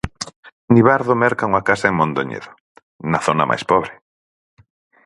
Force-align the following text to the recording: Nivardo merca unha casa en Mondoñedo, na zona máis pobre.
Nivardo 0.75 1.13
merca 1.23 1.47
unha 1.49 1.65
casa 1.69 1.85
en 1.91 1.95
Mondoñedo, 1.99 2.49
na 3.11 3.19
zona 3.27 3.49
máis 3.49 3.63
pobre. 3.71 3.93